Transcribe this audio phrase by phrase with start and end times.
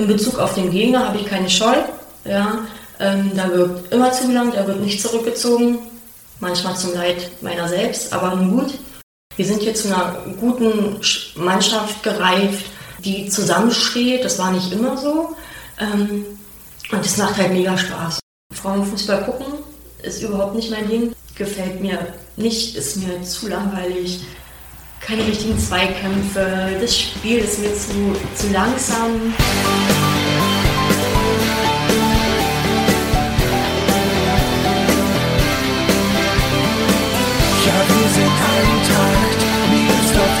[0.00, 1.76] In Bezug auf den Gegner habe ich keine Scheu.
[2.24, 2.60] Ja,
[2.98, 5.78] ähm, da wird immer zugelangt, er wird nicht zurückgezogen.
[6.38, 8.78] Manchmal zum Leid meiner selbst, aber nun gut.
[9.36, 10.98] Wir sind hier zu einer guten
[11.34, 12.64] Mannschaft gereift,
[13.04, 14.24] die zusammensteht.
[14.24, 15.36] Das war nicht immer so.
[15.78, 16.24] Ähm,
[16.90, 18.20] und das macht halt mega Spaß.
[18.54, 19.52] Frauenfußball gucken
[20.02, 21.12] ist überhaupt nicht mein Ding.
[21.34, 24.20] Gefällt mir nicht, ist mir zu langweilig.
[25.00, 26.76] Keine richtigen Zweikämpfe.
[26.80, 29.34] Das Spiel ist mir zu, zu langsam.
[37.66, 40.36] Ja, wir sind Eintracht, mir ist doch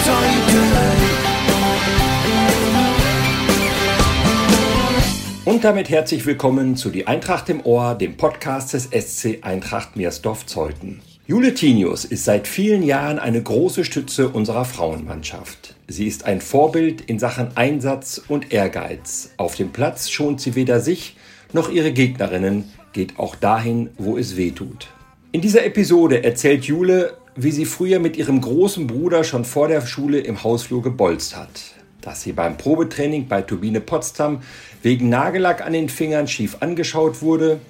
[5.46, 11.00] Und damit herzlich willkommen zu Die Eintracht im Ohr, dem Podcast des SC Eintracht Meersdorf-Zeuthen.
[11.00, 11.09] Jule
[11.54, 15.76] Tinius ist seit vielen Jahren eine große Stütze unserer Frauenmannschaft.
[15.86, 19.30] Sie ist ein Vorbild in Sachen Einsatz und Ehrgeiz.
[19.36, 21.16] Auf dem Platz schont sie weder sich
[21.52, 24.88] noch ihre Gegnerinnen, geht auch dahin, wo es weh tut.
[25.30, 29.86] In dieser Episode erzählt Jule, wie sie früher mit ihrem großen Bruder schon vor der
[29.86, 34.40] Schule im Hausflur gebolzt hat dass sie beim Probetraining bei Turbine Potsdam
[34.82, 37.60] wegen Nagellack an den Fingern schief angeschaut wurde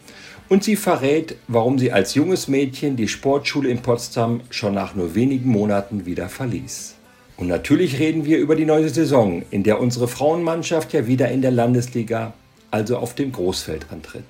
[0.50, 5.14] und sie verrät, warum sie als junges Mädchen die Sportschule in Potsdam schon nach nur
[5.14, 6.96] wenigen Monaten wieder verließ.
[7.36, 11.40] Und natürlich reden wir über die neue Saison, in der unsere Frauenmannschaft ja wieder in
[11.40, 12.34] der Landesliga,
[12.70, 14.24] also auf dem Großfeld antritt.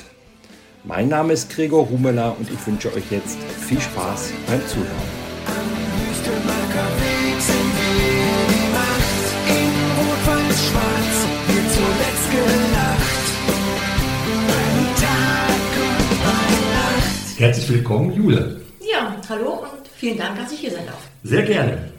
[0.84, 5.19] Mein Name ist Gregor Humeler und ich wünsche euch jetzt viel Spaß beim Zuhören.
[17.90, 18.60] Willkommen, Jule.
[18.80, 21.00] Ja, hallo und vielen Dank, dass ich hier sein darf.
[21.24, 21.90] Sehr gerne.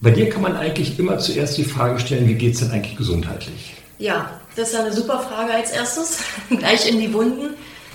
[0.00, 2.96] Bei dir kann man eigentlich immer zuerst die Frage stellen, wie geht es denn eigentlich
[2.96, 3.74] gesundheitlich?
[3.98, 6.20] Ja, das ist eine super Frage als erstes.
[6.50, 7.54] Gleich in die Wunden.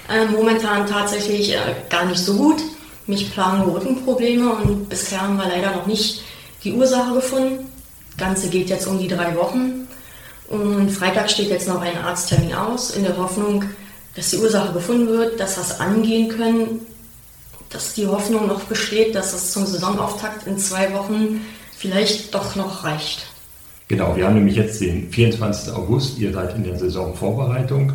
[0.09, 2.61] Äh, momentan tatsächlich äh, gar nicht so gut.
[3.07, 6.23] Mich plagen Rückenprobleme und bisher haben wir leider noch nicht
[6.66, 7.72] die Ursache gefunden.
[8.17, 9.88] Das Ganze geht jetzt um die drei Wochen.
[10.50, 13.63] Und Freitag steht jetzt noch ein Arzttermin aus, in der Hoffnung,
[14.13, 16.81] dass die Ursache gefunden wird, dass wir es angehen können,
[17.73, 21.41] dass die Hoffnung noch besteht, dass es zum Saisonauftakt in zwei Wochen
[21.75, 23.28] vielleicht doch noch reicht.
[23.88, 25.73] Genau, wir haben nämlich jetzt den 24.
[25.73, 27.94] August, ihr seid in der Saisonvorbereitung.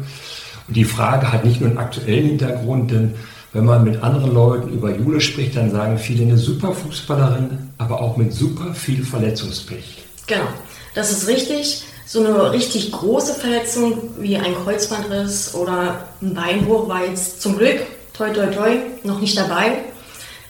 [0.66, 3.15] Und die Frage hat nicht nur einen aktuellen Hintergrund, denn
[3.53, 8.03] wenn man mit anderen Leuten über Jule spricht, dann sagen viele eine super Fußballerin, aber
[8.03, 10.05] auch mit super viel Verletzungspech.
[10.27, 10.49] Genau,
[10.95, 17.05] das ist richtig so eine richtig große Verletzung wie ein Kreuzbandriss oder ein Beinbruch war
[17.05, 17.83] jetzt zum Glück,
[18.19, 19.84] toi toi toi, noch nicht dabei.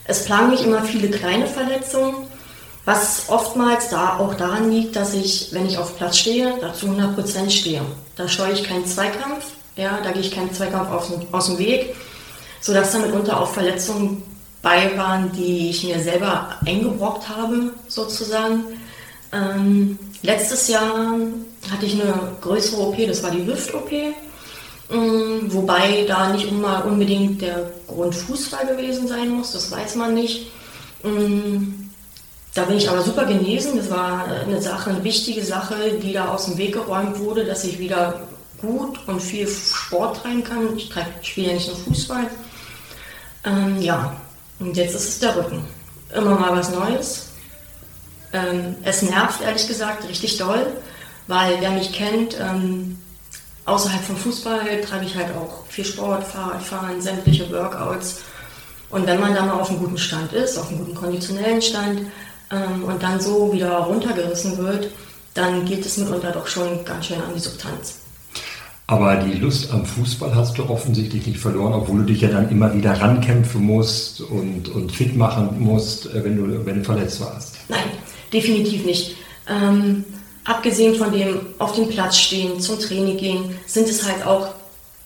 [0.04, 2.26] Es plagen mich immer viele kleine Verletzungen,
[2.86, 7.50] was oftmals da auch daran liegt, dass ich, wenn ich auf Platz stehe, dazu 100%
[7.50, 7.82] stehe.
[8.16, 9.44] Da scheue ich keinen Zweikampf,
[9.76, 11.94] ja, da gehe ich keinen Zweikampf aus, aus dem Weg,
[12.62, 14.22] sodass da mitunter auch Verletzungen
[14.62, 18.64] bei waren, die ich mir selber eingebrockt habe, sozusagen.
[19.30, 21.16] Ähm, letztes Jahr
[21.70, 23.90] hatte ich eine größere OP, das war die Hüft-OP.
[24.90, 30.50] Ähm, wobei da nicht unbedingt der Grund Fußball gewesen sein muss, das weiß man nicht.
[31.04, 31.90] Ähm,
[32.54, 33.76] da bin ich aber super genesen.
[33.76, 37.64] Das war eine Sache, eine wichtige Sache, die da aus dem Weg geräumt wurde, dass
[37.64, 38.20] ich wieder
[38.60, 40.76] gut und viel Sport treiben kann.
[40.76, 40.90] Ich,
[41.22, 42.28] spiele ja nicht nur Fußball.
[43.44, 44.16] Ähm, ja,
[44.58, 45.64] und jetzt ist es der Rücken.
[46.14, 47.28] Immer mal was Neues.
[48.32, 50.66] Ähm, es nervt ehrlich gesagt richtig doll,
[51.28, 52.98] weil wer mich kennt, ähm,
[53.68, 58.20] außerhalb vom Fußball treibe ich halt auch viel Sport, Fahrradfahren, sämtliche Workouts.
[58.90, 62.00] Und wenn man da mal auf einem guten Stand ist, auf einem guten konditionellen Stand
[62.50, 64.90] ähm, und dann so wieder runtergerissen wird,
[65.34, 68.00] dann geht es mitunter doch schon ganz schön an die Substanz.
[68.86, 72.50] Aber die Lust am Fußball hast du offensichtlich nicht verloren, obwohl du dich ja dann
[72.50, 77.20] immer wieder rankämpfen musst und, und fit machen musst, äh, wenn du, wenn du verletzt
[77.20, 77.56] warst.
[77.68, 77.84] Nein,
[78.32, 79.16] definitiv nicht.
[79.46, 80.04] Ähm,
[80.48, 84.54] abgesehen von dem auf dem Platz stehen, zum Training gehen, sind es halt auch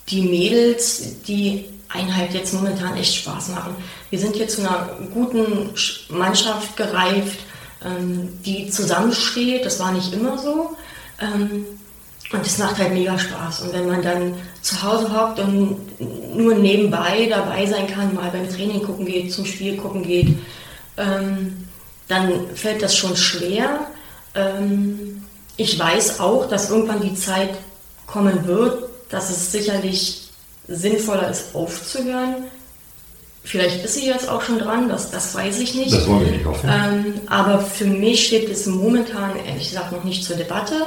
[0.09, 3.77] die Mädels, die einen halt jetzt momentan echt Spaß machen.
[4.11, 5.71] Wir sind hier zu einer guten
[6.09, 7.41] Mannschaft gereift,
[7.85, 9.67] ähm, die zusammensteht.
[9.67, 10.77] Das war nicht immer so.
[11.21, 11.67] Ähm,
[12.33, 13.63] und es macht halt mega Spaß.
[13.63, 15.77] Und wenn man dann zu Hause hockt und
[16.35, 20.29] nur nebenbei dabei sein kann, mal beim Training gucken geht, zum Spiel gucken geht,
[20.97, 21.69] ähm,
[22.09, 23.87] dann fällt das schon schwer.
[24.35, 25.22] Ähm,
[25.57, 27.51] ich weiß auch, dass irgendwann die Zeit
[28.07, 30.29] kommen wird, dass es sicherlich
[30.69, 32.45] sinnvoller ist, aufzuhören.
[33.45, 35.93] Vielleicht ist sie jetzt auch schon dran, das, das weiß ich nicht.
[35.93, 36.71] Das wollen wir nicht hoffen.
[36.73, 40.87] Ähm, aber für mich steht es momentan, ehrlich gesagt, noch nicht zur Debatte.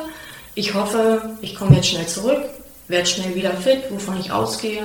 [0.56, 2.42] Ich hoffe, ich komme jetzt schnell zurück,
[2.88, 4.84] werde schnell wieder fit, wovon ich ausgehe.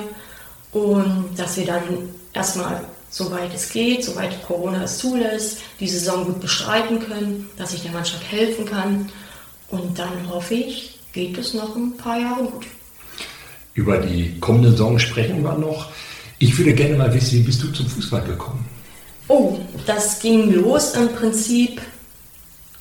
[0.73, 6.41] Und dass wir dann erstmal, soweit es geht, soweit Corona es zulässt, die Saison gut
[6.41, 9.09] bestreiten können, dass ich der Mannschaft helfen kann.
[9.71, 12.65] Und dann hoffe ich, geht es noch ein paar Jahre gut.
[13.73, 15.89] Über die kommende Saison sprechen wir noch.
[16.39, 18.67] Ich würde gerne mal wissen, wie bist du zum Fußball gekommen?
[19.29, 21.81] Oh, das ging los im Prinzip,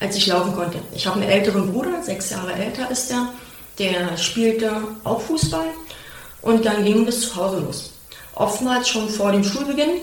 [0.00, 0.78] als ich laufen konnte.
[0.94, 3.32] Ich habe einen älteren Bruder, sechs Jahre älter ist er,
[3.78, 4.72] der spielte
[5.04, 5.66] auch Fußball
[6.42, 7.92] und dann ging es zu Hause los.
[8.34, 10.00] Oftmals schon vor dem Schulbeginn.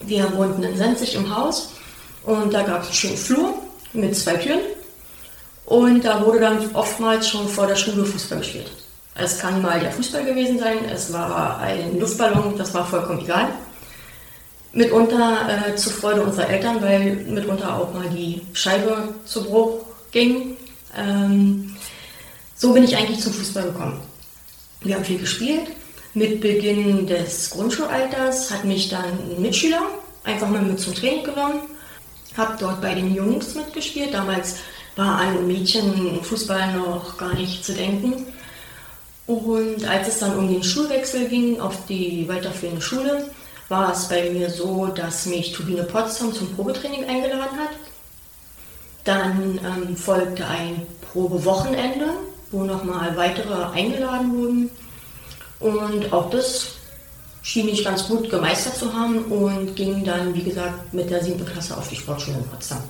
[0.00, 1.72] Wir wohnten in Senzig im Haus
[2.22, 3.54] und da gab es einen schönen Flur
[3.92, 4.60] mit zwei Türen
[5.68, 8.70] und da wurde dann oftmals schon vor der Schule Fußball gespielt.
[9.14, 13.48] Es kann mal der Fußball gewesen sein, es war ein Luftballon, das war vollkommen egal.
[14.72, 19.80] Mitunter äh, zur Freude unserer Eltern, weil mitunter auch mal die Scheibe zu Bruch
[20.10, 20.56] ging.
[20.96, 21.76] Ähm,
[22.54, 24.00] so bin ich eigentlich zum Fußball gekommen.
[24.80, 25.68] Wir haben viel gespielt.
[26.14, 29.82] Mit Beginn des Grundschulalters hat mich dann ein Mitschüler
[30.24, 31.60] einfach mal mit zum Training genommen.
[32.36, 34.14] Habe dort bei den Jungs mitgespielt.
[34.14, 34.56] Damals
[34.98, 38.26] war an Mädchen Fußball noch gar nicht zu denken.
[39.28, 43.30] Und als es dann um den Schulwechsel ging auf die weiterführende Schule,
[43.68, 47.76] war es bei mir so, dass mich Turbine Potsdam zum Probetraining eingeladen hat.
[49.04, 52.06] Dann ähm, folgte ein Probewochenende,
[52.50, 54.70] wo nochmal weitere eingeladen wurden.
[55.60, 56.72] Und auch das
[57.42, 61.46] schien ich ganz gut gemeistert zu haben und ging dann, wie gesagt, mit der siebten
[61.46, 62.82] Klasse auf die Sportschule in Potsdam.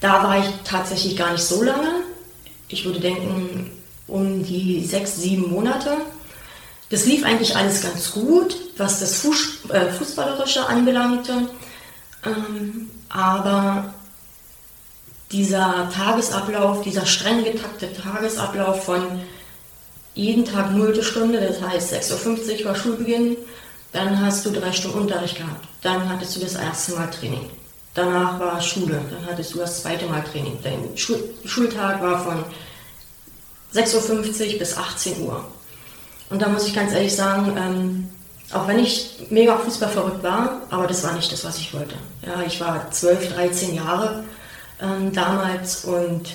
[0.00, 1.88] Da war ich tatsächlich gar nicht so lange.
[2.68, 3.70] Ich würde denken,
[4.06, 5.98] um die sechs, sieben Monate.
[6.90, 11.48] Das lief eigentlich alles ganz gut, was das Fuß, äh, Fußballerische anbelangte.
[12.24, 13.94] Ähm, aber
[15.32, 19.02] dieser Tagesablauf, dieser streng getaktete Tagesablauf von
[20.14, 23.36] jeden Tag nullte Stunde, das heißt 6.50 Uhr war Schulbeginn,
[23.92, 27.48] dann hast du drei Stunden Unterricht gehabt, dann hattest du das erste Mal Training,
[27.98, 32.44] danach war Schule, dann hattest du das zweite Mal Training, dein Schul Schultag war von
[33.74, 35.44] 6.50 Uhr bis 18 Uhr.
[36.30, 38.08] Und da muss ich ganz ehrlich sagen, ähm,
[38.52, 41.96] auch wenn ich mega Fußball verrückt war, aber das war nicht das, was ich wollte.
[42.24, 44.24] Ja, ich war 12, 13 Jahre
[44.80, 46.30] ähm, damals und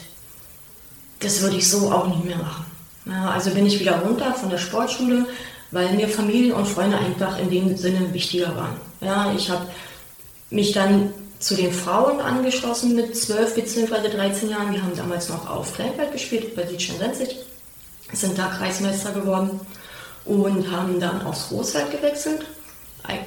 [1.20, 2.66] das würde ich so auch nicht mehr machen.
[3.06, 5.26] Ja, also bin ich wieder runter von der Sportschule,
[5.72, 8.78] weil mir Familie und Freunde einfach in dem Sinne wichtiger waren.
[9.02, 9.66] Ja, ich habe
[10.50, 11.14] mich dann
[11.44, 14.10] zu den Frauen angeschlossen mit 12 bzw.
[14.16, 14.72] 13 Jahren.
[14.72, 17.36] Wir haben damals noch auf Kleinfeld gespielt, bei Sietschen-Senzig,
[18.14, 19.60] sind da Kreismeister geworden
[20.24, 22.46] und haben dann aufs Großfeld gewechselt.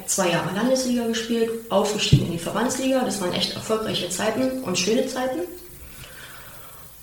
[0.07, 3.05] Zwei Jahre Landesliga gespielt, aufgestiegen in die Verbandsliga.
[3.05, 5.41] Das waren echt erfolgreiche Zeiten und schöne Zeiten.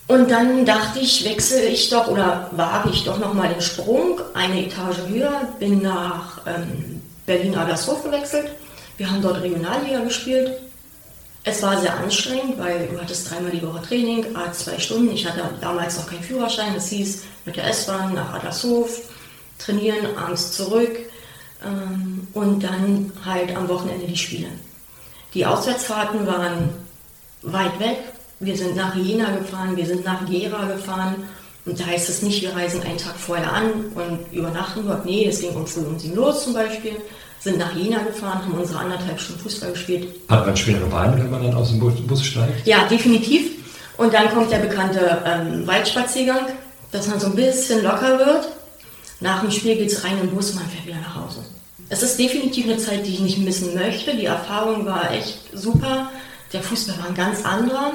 [0.08, 4.66] Und dann dachte ich, wechsle ich doch oder wage ich doch nochmal den Sprung eine
[4.66, 8.48] Etage höher, bin nach ähm, Berlin-Adlershof gewechselt.
[8.98, 10.60] Wir haben dort Regionalliga gespielt,
[11.44, 15.12] es war sehr anstrengend, weil du hattest dreimal die Woche Training, zwei Stunden.
[15.12, 16.74] Ich hatte damals noch keinen Führerschein.
[16.74, 19.02] Das hieß mit der S-Bahn nach Adlershof,
[19.60, 20.98] trainieren, abends zurück
[21.66, 24.48] ähm, und dann halt am Wochenende die Spiele.
[25.34, 26.70] Die Auswärtsfahrten waren
[27.42, 27.98] weit weg.
[28.40, 31.28] Wir sind nach Jena gefahren, wir sind nach Gera gefahren.
[31.66, 35.06] Und da heißt es nicht, wir reisen einen Tag vorher an und übernachten dort.
[35.06, 36.98] Nee, es ging um früh um sieben los zum Beispiel
[37.44, 40.08] sind nach Jena gefahren, haben unsere anderthalb Stunden Fußball gespielt.
[40.30, 42.66] Hat man schwere Beine, wenn man dann aus dem Bus steigt?
[42.66, 43.52] Ja, definitiv.
[43.98, 46.48] Und dann kommt der bekannte ähm, Waldspaziergang,
[46.92, 48.48] dass man so ein bisschen locker wird.
[49.20, 51.40] Nach dem Spiel geht es rein im Bus, man fährt wieder nach Hause.
[51.90, 54.16] Es ist definitiv eine Zeit, die ich nicht missen möchte.
[54.16, 56.10] Die Erfahrung war echt super.
[56.54, 57.92] Der Fußball war ein ganz anderer.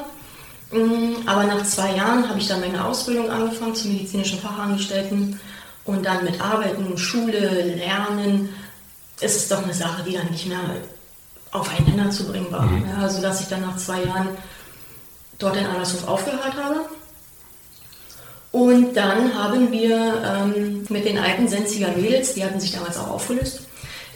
[0.70, 5.40] Mm, aber nach zwei Jahren habe ich dann meine Ausbildung angefangen zum medizinischen Fachangestellten
[5.84, 8.50] und dann mit Arbeiten, Schule, Lernen
[9.20, 10.60] ist es doch eine Sache, die dann nicht mehr
[11.50, 12.66] aufeinander zu bringen war.
[12.66, 12.84] Mhm.
[12.87, 14.28] Ja, sodass ich dann nach zwei Jahren
[15.38, 16.80] dort in Allershof aufgehört habe.
[18.50, 23.08] Und dann haben wir ähm, mit den alten Senziger Mädels, die hatten sich damals auch
[23.08, 23.60] aufgelöst,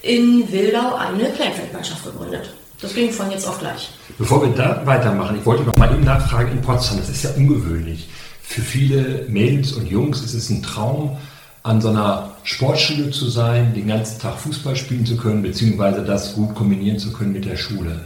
[0.00, 2.52] in Wildau eine Kleinfeldmannschaft gegründet.
[2.82, 3.90] Das ging von jetzt auf gleich.
[4.18, 7.30] Bevor wir da weitermachen, ich wollte noch mal eben nachfragen in Potsdam, das ist ja
[7.36, 8.08] ungewöhnlich.
[8.42, 11.16] Für viele Mädels und Jungs ist es ein Traum,
[11.62, 16.34] an so einer Sportschule zu sein, den ganzen Tag Fußball spielen zu können, beziehungsweise das
[16.34, 18.04] gut kombinieren zu können mit der Schule.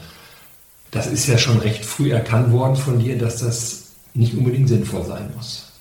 [0.90, 5.04] Das ist ja schon recht früh erkannt worden von dir, dass das nicht unbedingt sinnvoll
[5.06, 5.73] sein muss.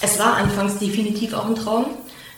[0.00, 1.86] Es war anfangs definitiv auch ein Traum,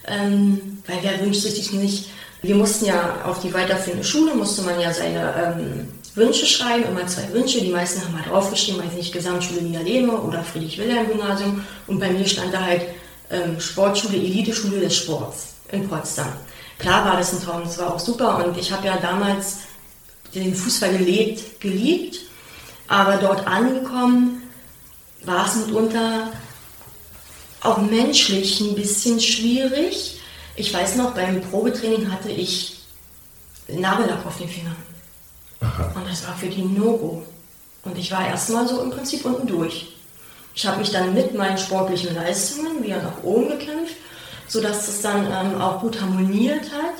[0.06, 2.08] ähm, weil wer wünscht sich nicht,
[2.46, 7.06] wir mussten ja auf die weiterführende Schule, musste man ja seine ähm, Wünsche schreiben, immer
[7.06, 7.60] zwei Wünsche.
[7.60, 11.64] Die meisten haben halt draufgeschrieben, weiß nicht, Gesamtschule Niederlehme oder Friedrich-Wilhelm-Gymnasium.
[11.86, 12.82] Und bei mir stand da halt
[13.30, 16.32] ähm, Sportschule, Eliteschule des Sports in Potsdam.
[16.78, 19.58] Klar war das ein Traum, das war auch super und ich habe ja damals
[20.34, 22.18] den Fußball gelebt, geliebt,
[22.88, 24.42] aber dort angekommen
[25.22, 26.32] war es mitunter
[27.62, 30.20] auch menschlich ein bisschen schwierig.
[30.56, 32.80] Ich weiß noch, beim Probetraining hatte ich
[33.68, 34.76] Nagellack auf den Fingern.
[35.60, 35.92] Aha.
[35.94, 37.22] Und das war für die No-Go.
[37.82, 39.94] Und ich war erstmal so im Prinzip unten durch.
[40.54, 43.96] Ich habe mich dann mit meinen sportlichen Leistungen wieder nach oben gekämpft,
[44.46, 46.94] sodass das dann ähm, auch gut harmoniert hat.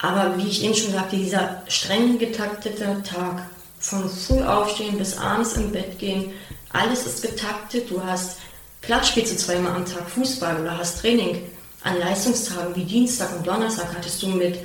[0.00, 3.48] Aber wie ich eben schon sagte, dieser streng getaktete Tag,
[3.80, 6.32] von früh aufstehen bis abends im Bett gehen,
[6.72, 7.90] alles ist getaktet.
[7.90, 8.38] Du hast,
[8.82, 11.42] klar spielst du zweimal am Tag Fußball oder hast Training.
[11.82, 14.58] An Leistungstagen wie Dienstag und Donnerstag hattest du mit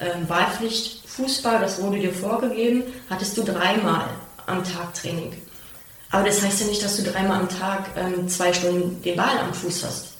[0.00, 4.04] ähm, Wahlpflicht Fußball, das wurde dir vorgegeben, hattest du dreimal
[4.46, 5.32] am Tag Training.
[6.10, 9.38] Aber das heißt ja nicht, dass du dreimal am Tag ähm, zwei Stunden den Ball
[9.38, 10.12] am Fuß hast.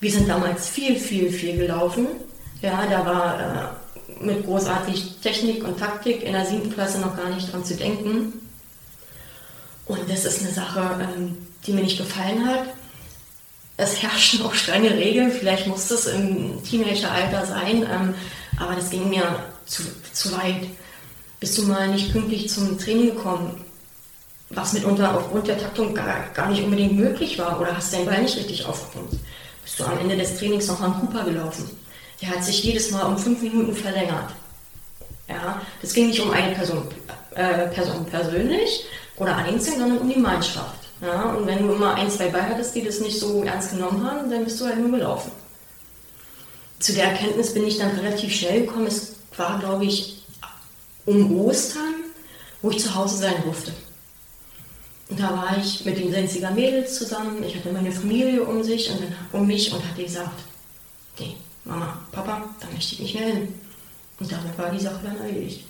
[0.00, 2.08] Wir sind damals viel, viel, viel gelaufen.
[2.62, 7.30] Ja, da war äh, mit großartig Technik und Taktik in der siebten Klasse noch gar
[7.30, 8.32] nicht dran zu denken.
[9.86, 12.64] Und das ist eine Sache, ähm, die mir nicht gefallen hat.
[13.80, 18.14] Es herrschen auch strenge Regeln, vielleicht muss das im Teenageralter sein, ähm,
[18.58, 19.22] aber das ging mir
[19.64, 19.82] zu,
[20.12, 20.68] zu weit.
[21.40, 23.64] Bist du mal nicht pünktlich zum Training gekommen,
[24.50, 28.24] was mitunter aufgrund der Taktung gar, gar nicht unbedingt möglich war, oder hast dein Bein
[28.24, 29.16] nicht richtig aufgepumpt,
[29.62, 31.70] bist du am Ende des Trainings noch am Cooper gelaufen.
[32.20, 34.34] Der hat sich jedes Mal um fünf Minuten verlängert.
[35.26, 36.86] Ja, das ging nicht um eine Person,
[37.34, 38.84] äh, Person persönlich
[39.16, 40.79] oder einzeln, sondern um die Mannschaft.
[41.00, 44.04] Ja, und wenn du immer ein, zwei bei hattest, die das nicht so ernst genommen
[44.04, 45.32] haben, dann bist du halt nur gelaufen.
[46.78, 48.86] Zu der Erkenntnis bin ich dann relativ schnell gekommen.
[48.86, 50.24] Es war, glaube ich,
[51.06, 51.94] um Ostern,
[52.62, 53.72] wo ich zu Hause sein durfte.
[55.08, 57.42] Und da war ich mit den Senziger Mädels zusammen.
[57.42, 60.40] Ich hatte meine Familie um sich und dann, um mich und hatte gesagt,
[61.18, 63.54] nee, Mama, Papa, da möchte ich nicht mehr hin.
[64.20, 65.64] Und damit war die Sache dann erledigt.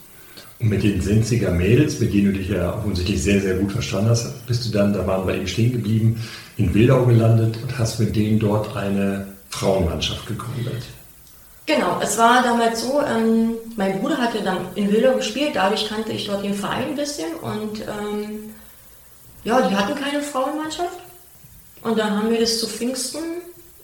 [0.60, 4.10] Und mit den Senziger Mädels, mit denen du dich ja offensichtlich sehr, sehr gut verstanden
[4.10, 6.22] hast, bist du dann, da waren wir eben stehen geblieben,
[6.58, 10.82] in Wildau gelandet und hast mit denen dort eine Frauenmannschaft gegründet.
[11.66, 16.12] Genau, es war damals so, ähm, mein Bruder hatte dann in Wildau gespielt, dadurch kannte
[16.12, 18.50] ich dort den Verein ein bisschen und ähm,
[19.44, 20.98] ja, die hatten keine Frauenmannschaft.
[21.82, 23.20] Und dann haben wir das zu Pfingsten,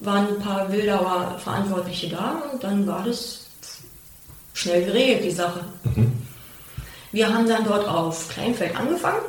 [0.01, 3.47] waren ein paar Wildauer Verantwortliche da und dann war das
[4.53, 5.61] schnell geregelt, die Sache.
[5.85, 6.13] Mhm.
[7.13, 9.23] Wir haben dann dort auf Kleinfeld angefangen,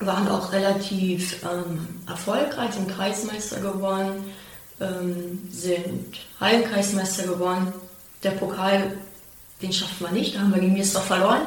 [0.00, 4.24] waren auch relativ ähm, erfolgreich, sind Kreismeister geworden,
[4.80, 7.72] ähm, sind Hallenkreismeister geworden.
[8.22, 8.96] Der Pokal,
[9.62, 11.42] den schaffen wir nicht, da haben wir gegen Miesdorf verloren.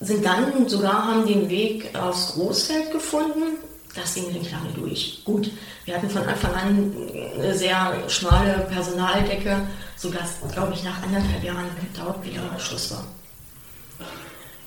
[0.00, 3.56] Sind dann sogar, haben den Weg aufs Großfeld gefunden.
[3.94, 5.22] Das ging nicht lange durch.
[5.24, 5.50] Gut,
[5.86, 6.92] wir hatten von Anfang an
[7.34, 9.66] eine sehr schmale Personaldecke,
[9.96, 11.66] sodass, glaube ich, nach anderthalb Jahren
[11.96, 13.04] dort wieder Schluss war.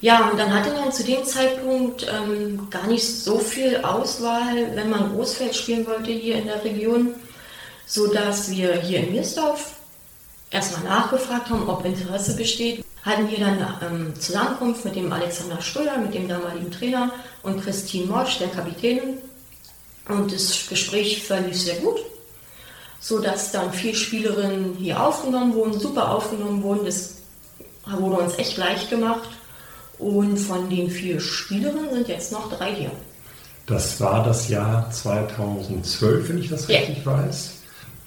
[0.01, 4.89] Ja, und dann hatte man zu dem Zeitpunkt ähm, gar nicht so viel Auswahl, wenn
[4.89, 7.15] man Großfeld spielen wollte hier in der Region
[7.89, 9.71] sodass wir hier in Mirsdorf
[10.51, 12.85] erstmal nachgefragt haben, ob Interesse besteht.
[13.01, 18.05] Hatten wir dann ähm, Zusammenkunft mit dem Alexander Schröder, mit dem damaligen Trainer und Christine
[18.05, 19.17] Morsch, der Kapitänin.
[20.07, 21.97] Und das Gespräch verlief sehr gut,
[22.99, 26.85] sodass dann vier Spielerinnen hier aufgenommen wurden, super aufgenommen wurden.
[26.85, 27.15] Das
[27.87, 29.29] wurde uns echt leicht gemacht.
[29.99, 32.91] Und von den vier Spielerinnen sind jetzt noch drei hier.
[33.67, 37.59] Das war das Jahr 2012, wenn ich das richtig weiß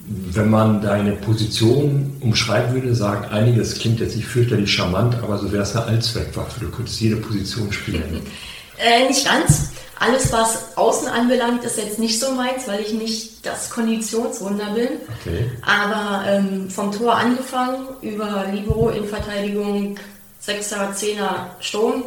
[0.05, 5.37] wenn man deine Position umschreiben würde, sagen einige, das klingt jetzt nicht fürchterlich charmant, aber
[5.37, 6.59] so wäre es eine Allzweckwaffe.
[6.59, 8.21] Du könntest jede Position spielen.
[8.79, 9.69] Äh, nicht ganz.
[9.99, 14.87] Alles, was außen anbelangt, ist jetzt nicht so meins, weil ich nicht das Konditionswunder bin.
[15.21, 15.51] Okay.
[15.61, 19.99] Aber ähm, vom Tor angefangen, über Libero in Verteidigung,
[20.43, 22.03] Sechser, Zehner, Sturm,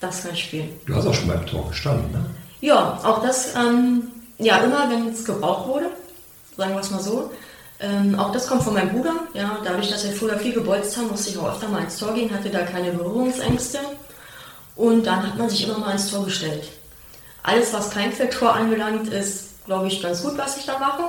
[0.00, 0.78] das kann ich spielen.
[0.86, 2.24] Du hast auch schon beim Tor gestanden, ne?
[2.60, 5.86] Ja, auch das, ähm, ja, immer wenn es gebraucht wurde
[6.58, 7.30] sagen wir es mal so.
[7.80, 9.14] Ähm, auch das kommt von meinem Bruder.
[9.32, 12.12] Ja, dadurch, dass wir früher viel gebolzt haben, musste ich auch öfter mal ins Tor
[12.12, 13.78] gehen, hatte da keine Berührungsängste.
[14.74, 16.68] Und dann hat man sich immer mal ins Tor gestellt.
[17.44, 21.04] Alles, was kein Feldtor anbelangt, ist, glaube ich, ganz gut, was ich da mache.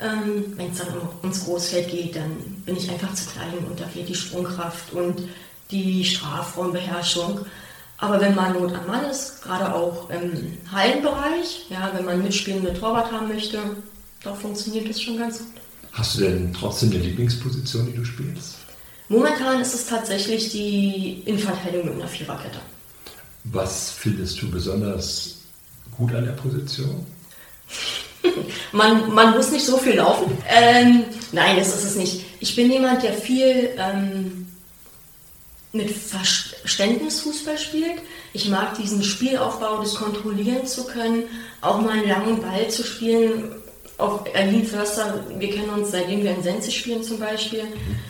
[0.00, 0.88] Ähm, Wenn es dann
[1.22, 5.28] ums Großfeld geht, dann bin ich einfach zu klein und da fehlt die Sprungkraft und
[5.72, 7.40] die Strafraumbeherrschung.
[7.98, 12.74] Aber wenn man Not am Mann ist, gerade auch im Hallenbereich, ja, wenn man mitspielende
[12.74, 13.58] Torwart haben möchte,
[14.22, 15.46] da funktioniert das schon ganz gut.
[15.92, 18.56] Hast du denn trotzdem eine Lieblingsposition, die du spielst?
[19.08, 22.58] Momentan ist es tatsächlich die Innenverteidigung mit einer Viererkette.
[23.44, 25.42] Was findest du besonders
[25.96, 27.04] gut an der Position?
[28.72, 30.38] man, man muss nicht so viel laufen.
[30.48, 32.24] Ähm, nein, das ist es nicht.
[32.40, 34.41] Ich bin jemand, der viel ähm,
[35.72, 38.02] mit Verständnis Fußball spielt.
[38.32, 41.24] Ich mag diesen Spielaufbau, das kontrollieren zu können,
[41.60, 43.56] auch mal einen langen Ball zu spielen.
[43.98, 47.64] Auch Erlin Förster, wir kennen uns seitdem wir in Sense spielen zum Beispiel,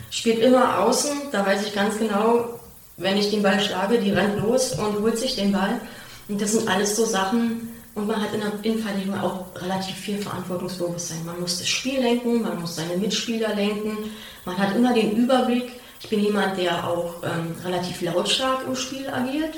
[0.09, 1.11] spielt immer außen.
[1.31, 2.59] Da weiß ich ganz genau,
[2.97, 5.79] wenn ich den Ball schlage, die rennt los und holt sich den Ball.
[6.27, 10.17] Und das sind alles so Sachen, und man hat in der Innenverteidigung auch relativ viel
[10.17, 11.23] Verantwortungsbewusstsein.
[11.25, 14.09] Man muss das Spiel lenken, man muss seine Mitspieler lenken,
[14.45, 15.71] man hat immer den Überblick.
[16.03, 19.55] Ich bin jemand, der auch ähm, relativ lautstark im Spiel agiert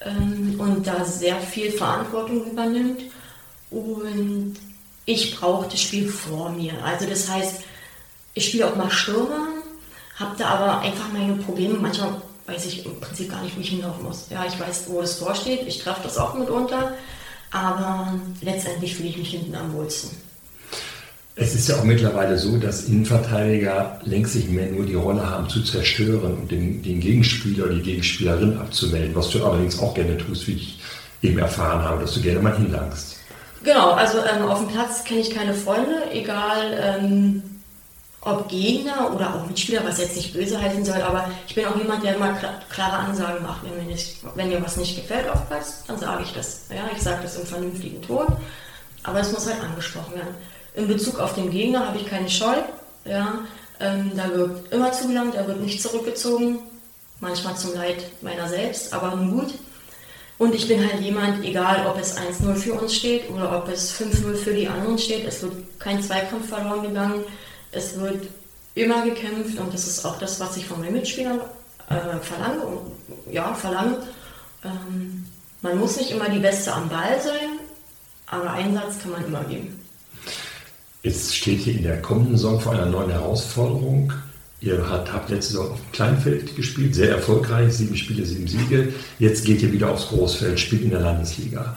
[0.00, 3.02] ähm, und da sehr viel Verantwortung übernimmt.
[3.70, 4.54] Und
[5.04, 6.72] ich brauche das Spiel vor mir.
[6.84, 7.62] Also das heißt,
[8.34, 9.48] ich spiele auch mal Stürmer,
[10.16, 11.74] habe da aber einfach meine Probleme.
[11.74, 14.26] Manchmal weiß ich im Prinzip gar nicht, wo ich hinlaufen muss.
[14.30, 15.66] Ja, ich weiß, wo das vorsteht.
[15.66, 16.92] Ich treffe das auch mitunter
[17.52, 20.10] aber letztendlich fühle ich mich hinten am wohlsten.
[21.34, 25.48] Es ist ja auch mittlerweile so, dass Innenverteidiger längst nicht mehr nur die Rolle haben
[25.48, 30.18] zu zerstören und den, den Gegenspieler oder die Gegenspielerin abzumelden, was du allerdings auch gerne
[30.18, 30.80] tust, wie ich
[31.22, 33.16] eben erfahren habe, dass du gerne mal hinlangst.
[33.64, 37.42] Genau, also ähm, auf dem Platz kenne ich keine Freunde, egal ähm,
[38.20, 41.76] ob Gegner oder auch Mitspieler, was jetzt nicht böse heißen soll, aber ich bin auch
[41.76, 42.36] jemand, der immer
[42.70, 43.64] klare Ansagen macht.
[43.64, 46.62] Wenn mir, nicht, wenn mir was nicht gefällt auf Platz, dann sage ich das.
[46.70, 48.26] Ja, ich sage das im vernünftigen Ton,
[49.02, 50.34] aber es muss halt angesprochen werden.
[50.74, 52.56] In Bezug auf den Gegner habe ich keine Scheu.
[53.04, 53.40] Ja,
[53.80, 56.60] ähm, da wird immer zugelangt, er wird nicht zurückgezogen,
[57.20, 59.54] manchmal zum Leid meiner selbst, aber nun gut.
[60.38, 63.92] Und ich bin halt jemand, egal ob es 1-0 für uns steht oder ob es
[63.92, 67.24] 5-0 für die anderen steht, es wird kein Zweikampf verloren gegangen
[67.72, 68.28] es wird
[68.74, 71.40] immer gekämpft und das ist auch das, was ich von meinen Mitspielern
[71.88, 72.62] äh, verlange.
[73.30, 73.98] Ja, verlange.
[74.64, 75.26] Ähm,
[75.62, 77.58] man muss nicht immer die Beste am Ball sein,
[78.26, 79.81] aber Einsatz kann man immer geben.
[81.02, 84.12] Jetzt steht hier in der kommenden Saison vor einer neuen Herausforderung.
[84.60, 88.92] Ihr habt, habt letzte Saison auf dem Kleinfeld gespielt, sehr erfolgreich, sieben Spiele, sieben Siege.
[89.18, 91.76] Jetzt geht ihr wieder aufs Großfeld, spielt in der Landesliga.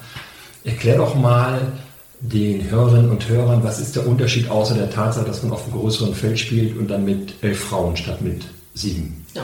[0.64, 1.74] Erklär doch mal,
[2.20, 5.80] den Hörerinnen und Hörern, was ist der Unterschied außer der Tatsache, dass man auf einem
[5.80, 9.26] größeren Feld spielt und dann mit elf Frauen statt mit sieben?
[9.34, 9.44] Ja.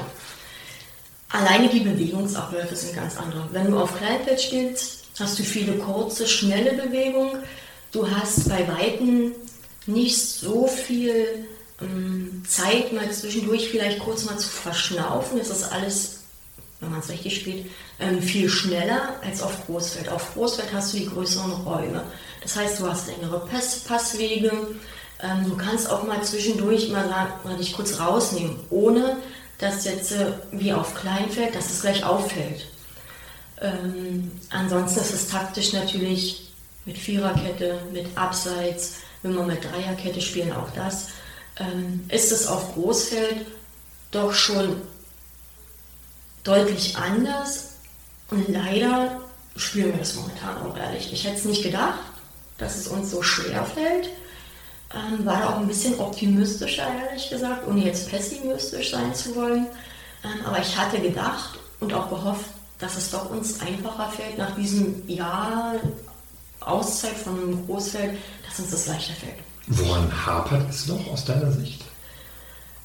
[1.30, 3.48] Alleine die Bewegungsabläufe sind ganz andere.
[3.52, 7.40] Wenn du auf Kleinfeld spielst, hast du viele kurze, schnelle Bewegungen.
[7.92, 9.34] Du hast bei Weitem
[9.86, 11.46] nicht so viel
[11.82, 15.40] ähm, Zeit, mal zwischendurch vielleicht kurz mal zu verschnaufen.
[15.40, 16.22] Es ist alles
[16.82, 17.68] wenn man es richtig spielt,
[18.00, 20.10] ähm, viel schneller als auf Großfeld.
[20.10, 22.04] Auf Großfeld hast du die größeren Räume.
[22.42, 24.52] Das heißt, du hast längere Pass Passwege.
[25.22, 27.08] Ähm, du kannst auch mal zwischendurch mal,
[27.44, 29.18] mal dich kurz rausnehmen, ohne
[29.60, 32.66] dass jetzt äh, wie auf Kleinfeld, dass es gleich auffällt.
[33.62, 36.52] Ähm, ansonsten ist es taktisch natürlich
[36.86, 41.08] mit Viererkette, mit Abseits, wenn wir mit Dreierkette spielen, auch das.
[41.58, 43.46] Ähm, ist es auf Großfeld
[44.12, 44.82] doch schon
[46.44, 47.74] deutlich anders
[48.30, 49.22] und leider
[49.56, 51.12] spüren wir das momentan auch ehrlich.
[51.12, 52.00] Ich hätte es nicht gedacht,
[52.58, 54.10] dass es uns so schwer fällt.
[54.94, 59.68] Ähm, war da auch ein bisschen optimistischer, ehrlich gesagt, ohne jetzt pessimistisch sein zu wollen.
[60.24, 62.46] Ähm, aber ich hatte gedacht und auch gehofft,
[62.80, 65.76] dass es doch uns einfacher fällt, nach diesem Jahr
[66.60, 68.18] Auszeit von einem Großfeld,
[68.52, 69.38] dass uns das leichter fällt.
[69.68, 71.84] Woran hapert es noch aus deiner Sicht?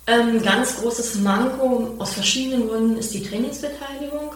[0.06, 4.32] Ähm, ganz großes Manko aus verschiedenen Gründen ist die Trainingsbeteiligung.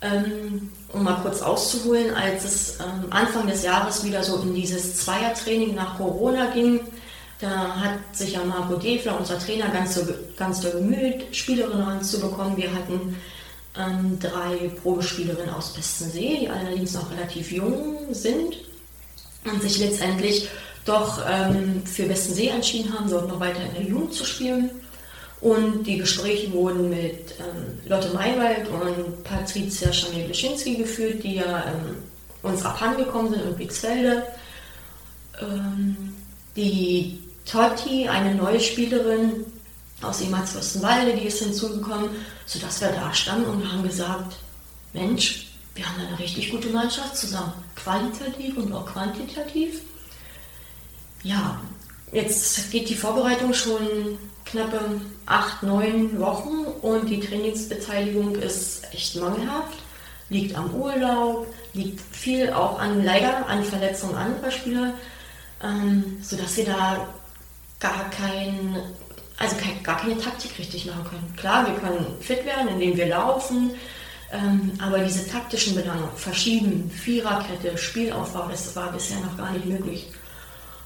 [0.00, 4.96] Ähm, um mal kurz auszuholen, als es ähm, Anfang des Jahres wieder so in dieses
[4.96, 6.80] Zweiertraining nach Corona ging,
[7.38, 10.02] da hat sich ja Marco Defler, unser Trainer, ganz, so,
[10.36, 12.56] ganz doll bemüht, Spielerinnen ranzubekommen.
[12.56, 13.16] Wir hatten
[13.78, 18.56] ähm, drei Probespielerinnen aus Bestensee, die allerdings noch relativ jung sind
[19.44, 20.48] und sich letztendlich
[20.84, 24.70] doch ähm, für Bestensee entschieden haben, dort noch weiter in der Jugend zu spielen.
[25.40, 31.96] Und die Gespräche wurden mit ähm, Lotte Maywald und Patricia Schamil-Bleschinski geführt, die ja ähm,
[32.42, 34.24] uns abhandengekommen sind in Brixfelde.
[35.40, 36.14] Ähm,
[36.54, 39.44] die Totti, eine neue Spielerin
[40.00, 42.10] aus ehemals Fürstenwalde, die ist hinzugekommen,
[42.46, 44.36] sodass wir da standen und haben gesagt,
[44.92, 49.80] Mensch, wir haben eine richtig gute Mannschaft zusammen, qualitativ und auch quantitativ.
[51.22, 51.60] Ja,
[52.12, 59.78] jetzt geht die Vorbereitung schon knappe acht, neun Wochen und die Trainingsbeteiligung ist echt mangelhaft.
[60.28, 64.94] Liegt am Urlaub, liegt viel auch an leider an Verletzungen anderer Spieler,
[65.62, 67.08] ähm, sodass wir da
[67.80, 68.76] gar kein,
[69.38, 71.34] also kein, gar keine Taktik richtig machen können.
[71.36, 73.72] Klar, wir können fit werden, indem wir laufen,
[74.32, 80.10] Ähm, aber diese taktischen Belange, Verschieben, Viererkette, Spielaufbau, das war bisher noch gar nicht möglich.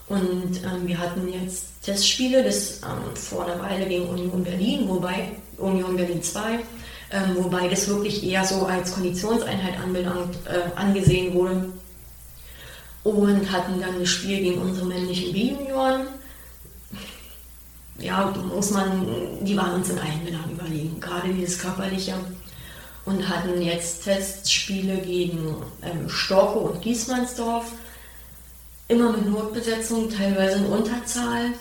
[0.09, 5.33] Und ähm, wir hatten jetzt Testspiele das, ähm, vor einer Weile gegen Union Berlin, wobei
[5.59, 11.73] Union Berlin 2, ähm, wobei das wirklich eher so als Konditionseinheit anbelangt, äh, angesehen wurde.
[13.05, 16.09] Und hatten dann das Spiel gegen unsere männlichen B-Junioren.
[18.01, 19.07] Ja, muss man,
[19.41, 22.15] die waren uns in allen Belangen überlegen, gerade dieses körperliche.
[23.07, 27.73] Und hatten jetzt Testspiele gegen ähm, Storko und Giesmannsdorf
[28.88, 31.53] immer mit Notbesetzung, teilweise in Unterzahl.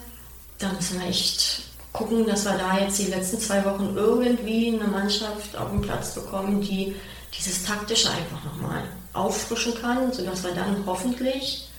[0.58, 4.90] Da müssen wir echt gucken, dass wir da jetzt die letzten zwei Wochen irgendwie eine
[4.90, 6.96] Mannschaft auf den Platz bekommen, die
[7.38, 11.70] dieses Taktische einfach nochmal auffrischen kann, sodass wir dann hoffentlich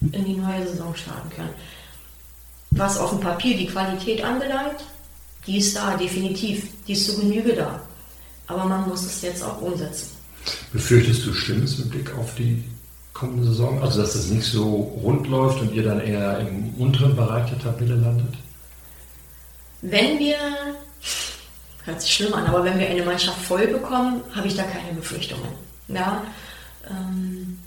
[0.00, 1.54] in die neue Saison starten können.
[2.70, 4.84] Was auf dem Papier die Qualität anbelangt,
[5.46, 6.68] die ist da, definitiv.
[6.86, 7.80] Die ist zu Genüge da.
[8.48, 10.10] Aber man muss es jetzt auch umsetzen.
[10.72, 12.64] Befürchtest du Schlimmes mit Blick auf die
[13.12, 13.82] kommende Saison?
[13.82, 14.64] Also, dass das nicht so
[15.02, 18.34] rund läuft und ihr dann eher im unteren Bereich der Tabelle landet?
[19.82, 20.38] Wenn wir,
[21.84, 24.92] hört sich schlimm an, aber wenn wir eine Mannschaft voll bekommen, habe ich da keine
[24.94, 25.48] Befürchtungen.
[25.88, 26.22] Ja,
[26.88, 27.58] ähm,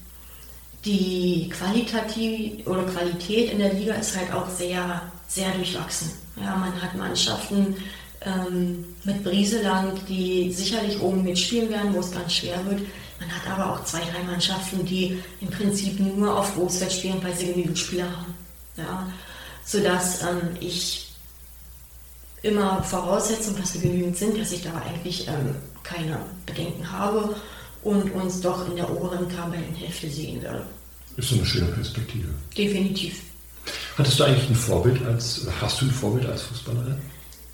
[0.83, 6.11] die Qualitativ oder Qualität in der Liga ist halt auch sehr, sehr durchwachsen.
[6.37, 7.75] Ja, man hat Mannschaften
[8.21, 12.81] ähm, mit Brieseland, die sicherlich oben mitspielen werden, wo es ganz schwer wird.
[13.19, 17.35] Man hat aber auch zwei, drei Mannschaften, die im Prinzip nur auf Großfeld spielen, weil
[17.35, 18.33] sie genügend Spieler haben.
[18.77, 19.11] Ja?
[19.65, 21.11] Sodass ähm, ich
[22.41, 27.35] immer Voraussetzung, dass wir genügend sind, dass ich da eigentlich ähm, keine Bedenken habe
[27.83, 30.65] und uns doch in der oberen Tabellenhälfte sehen werde.
[31.17, 32.29] Ist so eine schöne Perspektive.
[32.57, 33.21] Definitiv.
[33.97, 36.97] Hattest du eigentlich ein Vorbild als, hast du ein Vorbild als Fußballerin?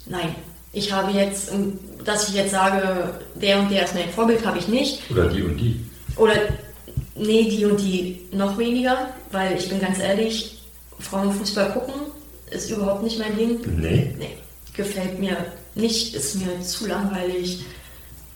[0.06, 0.36] Nein,
[0.77, 4.59] ich habe jetzt, ähm, dass ich jetzt sage, der und der ist mein Vorbild, habe
[4.59, 4.99] ich nicht.
[5.11, 5.79] Oder die und die.
[6.15, 6.35] Oder
[7.15, 10.61] nee, die und die noch weniger, weil ich bin ganz ehrlich,
[10.99, 11.93] Frauenfußball gucken
[12.51, 13.59] ist überhaupt nicht mein Ding.
[13.79, 14.13] Nee.
[14.17, 14.37] Nee,
[14.73, 15.37] gefällt mir
[15.75, 17.65] nicht, ist mir zu langweilig.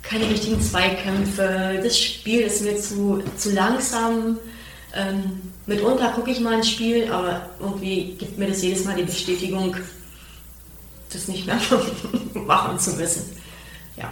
[0.01, 4.39] Keine richtigen Zweikämpfe, das Spiel ist mir zu, zu langsam.
[4.93, 9.03] Ähm, mitunter gucke ich mal ein Spiel, aber irgendwie gibt mir das jedes Mal die
[9.03, 9.75] Bestätigung,
[11.13, 11.59] das nicht mehr
[12.33, 13.23] machen zu müssen.
[13.97, 14.11] Ja.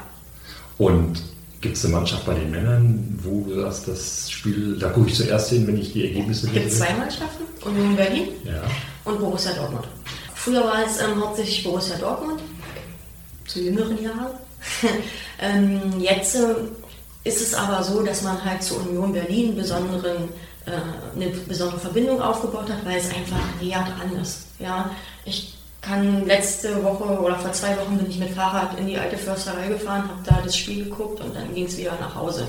[0.78, 1.22] Und
[1.62, 5.16] gibt es eine Mannschaft bei den Männern, wo du sagst, das Spiel, da gucke ich
[5.16, 8.62] zuerst hin, wenn ich die Ergebnisse Es gibt zwei Mannschaften, Union Berlin ja.
[9.06, 9.86] und Borussia Dortmund.
[10.36, 12.42] Früher war es ähm, hauptsächlich Borussia Dortmund,
[13.46, 14.32] zu jüngeren Jahren.
[15.42, 16.56] ähm, jetzt äh,
[17.26, 20.30] ist es aber so, dass man halt zu Union Berlin besonderen,
[20.66, 24.48] äh, eine besondere Verbindung aufgebaut hat, weil es einfach näher dran ist.
[24.60, 24.92] Ja?
[25.26, 29.18] Ich kann letzte Woche oder vor zwei Wochen bin ich mit Fahrrad in die alte
[29.18, 32.48] Försterei gefahren, habe da das Spiel geguckt und dann ging es wieder nach Hause.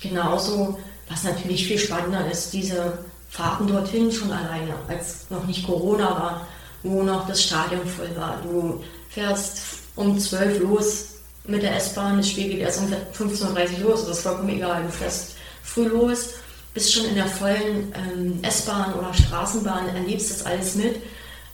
[0.00, 0.78] Genauso,
[1.08, 2.98] was natürlich viel spannender ist, diese
[3.30, 6.46] Fahrten dorthin schon alleine, als noch nicht Corona war,
[6.82, 8.38] wo noch das Stadion voll war.
[8.42, 9.60] Du fährst
[9.94, 11.06] um 12 los
[11.46, 14.82] mit der S-Bahn, das Spiel geht erst um 15.30 Uhr los, das ist vollkommen egal.
[14.82, 16.30] Du fährst früh los,
[16.74, 20.96] bist schon in der vollen ähm, S-Bahn oder Straßenbahn, erlebst das alles mit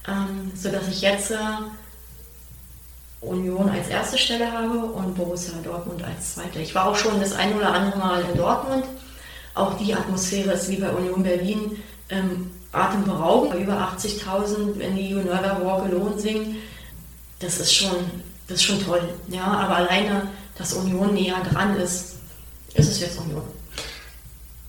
[0.09, 1.37] ähm, sodass ich jetzt äh,
[3.21, 6.61] Union als erste Stelle habe und Borussia Dortmund als zweite.
[6.61, 8.85] Ich war auch schon das ein oder andere Mal in Dortmund.
[9.55, 13.55] Auch die Atmosphäre ist wie bei Union Berlin ähm, atemberaubend.
[13.61, 16.57] Über 80.000, wenn die You Never Walk Alone singen,
[17.41, 17.97] das ist schon,
[18.47, 19.03] das ist schon toll.
[19.29, 22.17] Ja, aber alleine, dass Union näher dran ist,
[22.75, 23.43] ist es jetzt Union.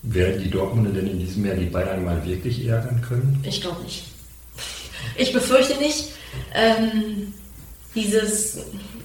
[0.02, 3.44] Werden die Dortmunder denn in diesem Jahr die Bayern mal wirklich ärgern können?
[3.46, 4.06] Ich glaube nicht.
[5.16, 6.14] Ich befürchte nicht.
[6.54, 7.34] Ähm,
[7.96, 8.60] dieses,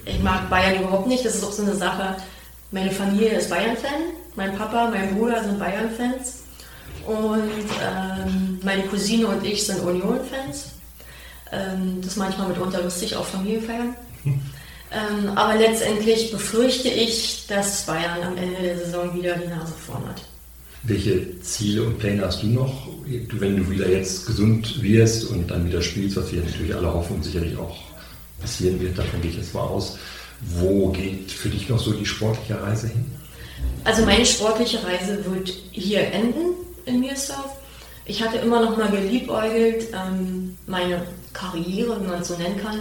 [0.05, 2.15] ich mag Bayern überhaupt nicht, das ist auch so eine Sache.
[2.71, 6.43] Meine Familie ist Bayern-Fan, mein Papa, mein Bruder sind Bayern-Fans
[7.05, 7.49] und
[7.83, 10.71] ähm, meine Cousine und ich sind Union-Fans.
[11.51, 13.95] Ähm, das manchmal mitunter lustig auf Familienfeiern.
[14.91, 20.07] Ähm, aber letztendlich befürchte ich, dass Bayern am Ende der Saison wieder die Nase vorn
[20.07, 20.21] hat.
[20.87, 25.67] Welche Ziele und Pläne hast du noch, wenn du wieder jetzt gesund wirst und dann
[25.67, 27.77] wieder spielst, was wir natürlich alle hoffen und sicherlich auch
[28.39, 29.97] passieren wird, davon gehe ich jetzt mal aus.
[30.59, 33.05] Wo geht für dich noch so die sportliche Reise hin?
[33.83, 36.53] Also meine sportliche Reise wird hier enden
[36.85, 37.55] in Miersdorf.
[38.05, 42.79] Ich hatte immer noch mal geliebäugelt, ähm, meine Karriere, wenn man es so nennen kann,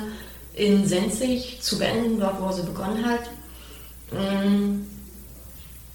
[0.54, 3.30] in Senzig zu beenden, dort wo sie begonnen hat.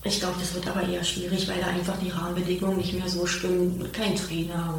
[0.09, 3.27] Ich glaube, das wird aber eher schwierig, weil da einfach die Rahmenbedingungen nicht mehr so
[3.27, 3.87] stimmen.
[3.93, 4.73] Kein Trainer,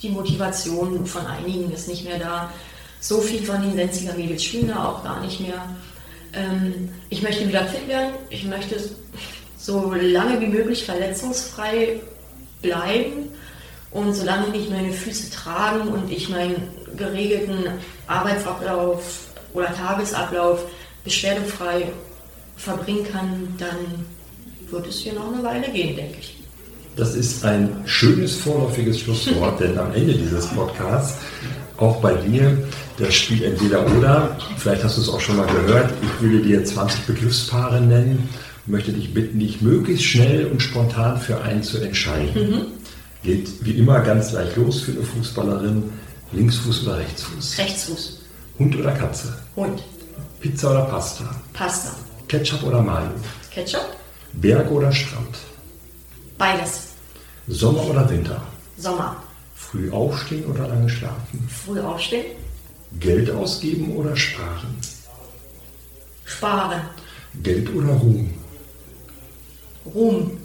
[0.00, 2.52] die Motivation von einigen ist nicht mehr da.
[3.00, 5.68] So viel von den Senziger Mädels spielen da auch gar nicht mehr.
[6.32, 8.14] Ähm, ich möchte wieder fit werden.
[8.30, 8.76] Ich möchte
[9.58, 12.00] so lange wie möglich verletzungsfrei
[12.62, 13.30] bleiben.
[13.90, 16.62] Und solange ich meine Füße tragen und ich meinen
[16.96, 17.64] geregelten
[18.06, 20.64] Arbeitsablauf oder Tagesablauf
[21.02, 21.90] beschwerdefrei
[22.56, 24.06] verbringen kann, dann
[24.70, 26.36] wird es hier noch eine Weile gehen, denke ich.
[26.96, 31.18] Das ist ein schönes vorläufiges Schlusswort, denn am Ende dieses Podcasts,
[31.76, 32.66] auch bei dir,
[32.98, 36.64] das Spiel entweder oder, vielleicht hast du es auch schon mal gehört, ich würde dir
[36.64, 38.28] 20 Begriffspaare nennen
[38.66, 42.34] und möchte dich bitten, dich möglichst schnell und spontan für einen zu entscheiden.
[42.34, 42.66] Mhm.
[43.22, 45.84] Geht wie immer ganz leicht los für eine Fußballerin,
[46.32, 47.58] Linksfuß oder Rechtsfuß?
[47.58, 48.20] Rechtsfuß.
[48.58, 49.36] Hund oder Katze?
[49.54, 49.82] Hund.
[50.40, 51.24] Pizza oder Pasta?
[51.52, 51.90] Pasta.
[52.26, 53.10] Ketchup oder Mayo?
[53.50, 53.97] Ketchup.
[54.40, 55.36] Berg oder Strand?
[56.36, 56.88] Beides.
[57.48, 58.40] Sommer oder Winter?
[58.76, 59.16] Sommer.
[59.56, 61.48] Früh aufstehen oder lange schlafen?
[61.48, 62.36] Früh aufstehen.
[63.00, 64.76] Geld ausgeben oder sparen?
[66.24, 66.82] Sparen.
[67.42, 68.32] Geld oder Ruhm?
[69.92, 70.38] Ruhm.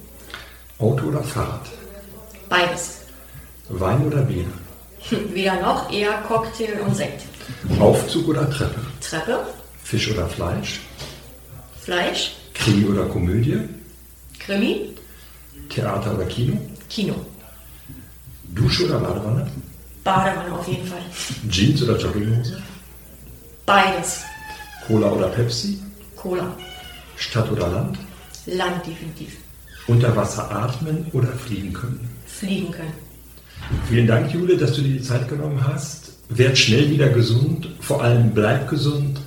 [0.79, 1.69] Auto oder Fahrrad?
[2.49, 3.01] Beides.
[3.69, 4.45] Wein oder Bier?
[5.34, 7.21] Weder noch, eher Cocktail und Sekt.
[7.79, 8.82] Aufzug oder Treppe?
[9.01, 9.45] Treppe.
[9.84, 10.79] Fisch oder Fleisch?
[11.79, 12.36] Fleisch.
[12.53, 13.60] Krimi oder Komödie?
[14.45, 14.89] Krimi.
[15.69, 16.58] Theater oder Kino?
[16.89, 17.15] Kino.
[18.49, 19.47] Dusche oder Badewanne?
[20.03, 21.01] Badewanne auf jeden Fall.
[21.49, 22.62] Jeans oder Jogginghose?
[23.65, 24.23] Beides.
[24.86, 25.79] Cola oder Pepsi?
[26.15, 26.56] Cola.
[27.15, 27.97] Stadt oder Land?
[28.45, 29.38] Land definitiv.
[29.88, 32.10] Unter Wasser atmen oder fliegen können?
[32.25, 32.93] Fliegen können.
[33.88, 36.17] Vielen Dank, Jule, dass du dir die Zeit genommen hast.
[36.29, 39.19] Werd schnell wieder gesund, vor allem bleib gesund.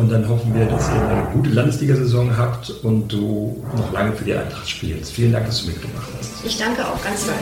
[0.00, 4.24] Und dann hoffen wir, dass ihr eine gute Landesliga-Saison habt und du noch lange für
[4.24, 5.12] die Eintracht spielst.
[5.12, 6.42] Vielen Dank, dass du mitgemacht hast.
[6.42, 7.34] Ich danke auch ganz doll.